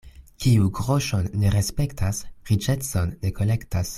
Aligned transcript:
Kiu 0.43 0.69
groŝon 0.79 1.27
ne 1.43 1.51
respektas, 1.57 2.23
riĉecon 2.53 3.15
ne 3.27 3.37
kolektas. 3.41 3.89